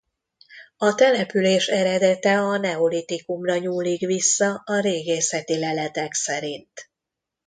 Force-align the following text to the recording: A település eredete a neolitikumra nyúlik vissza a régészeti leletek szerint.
A 0.77 0.95
település 0.95 1.67
eredete 1.67 2.37
a 2.39 2.57
neolitikumra 2.57 3.55
nyúlik 3.57 4.05
vissza 4.05 4.61
a 4.65 4.79
régészeti 4.79 5.59
leletek 5.59 6.13
szerint. 6.13 6.89